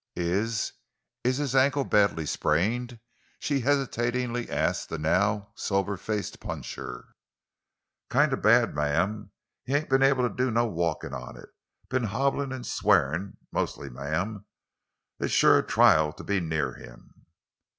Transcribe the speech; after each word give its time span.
"Is—is 0.15 1.37
his 1.37 1.53
ankle 1.55 1.83
badly 1.83 2.25
sprained?" 2.25 2.99
she 3.39 3.59
hesitatingly 3.59 4.49
asked 4.49 4.89
the 4.89 4.97
now 4.97 5.51
sober 5.55 5.95
faced 5.95 6.39
puncher. 6.39 7.09
"Kind 8.09 8.33
of 8.33 8.41
bad, 8.41 8.73
ma'am; 8.73 9.29
he 9.63 9.75
ain't 9.75 9.91
been 9.91 10.01
able 10.01 10.27
to 10.27 10.35
do 10.35 10.49
no 10.49 10.65
walkin' 10.65 11.13
on 11.13 11.37
it. 11.37 11.49
Been 11.87 12.05
hobblin' 12.05 12.51
an' 12.51 12.63
swearin', 12.63 13.37
mostly, 13.51 13.91
ma'am. 13.91 14.47
It's 15.19 15.33
sure 15.33 15.59
a 15.59 15.63
trial 15.63 16.13
to 16.13 16.23
be 16.23 16.39
near 16.39 16.73
him." 16.73 17.27